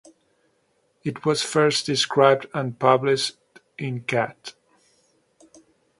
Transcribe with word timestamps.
It 1.03 1.25
was 1.27 1.43
first 1.43 1.85
described 1.85 2.47
and 2.55 2.79
published 2.79 3.37
in 3.77 3.99
Cat. 4.01 4.55